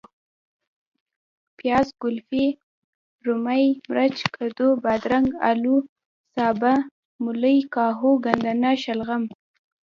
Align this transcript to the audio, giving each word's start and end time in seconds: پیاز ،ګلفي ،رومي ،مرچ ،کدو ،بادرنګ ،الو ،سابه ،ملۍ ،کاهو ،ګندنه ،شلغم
پیاز 1.57 1.87
،ګلفي 2.01 2.45
،رومي 3.25 3.65
،مرچ 3.89 4.17
،کدو 4.35 4.67
،بادرنګ 4.83 5.29
،الو 5.49 5.75
،سابه 6.33 6.73
،ملۍ 7.23 7.57
،کاهو 7.73 8.11
،ګندنه 8.25 8.71
،شلغم 8.83 9.23